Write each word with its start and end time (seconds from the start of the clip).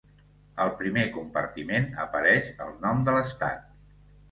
Al 0.63 0.71
primer 0.79 1.03
compartiment 1.17 1.85
apareix 2.07 2.51
el 2.67 2.75
nom 2.89 3.07
de 3.11 3.17
l'estat. 3.19 3.65